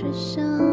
[0.00, 0.69] 只想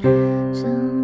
[0.00, 0.97] 想